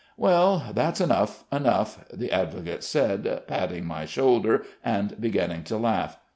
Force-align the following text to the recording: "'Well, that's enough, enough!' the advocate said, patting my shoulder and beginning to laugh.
"'Well, 0.17 0.71
that's 0.73 0.99
enough, 0.99 1.43
enough!' 1.51 2.03
the 2.11 2.31
advocate 2.31 2.83
said, 2.83 3.43
patting 3.45 3.85
my 3.85 4.07
shoulder 4.07 4.65
and 4.83 5.15
beginning 5.21 5.63
to 5.65 5.77
laugh. 5.77 6.17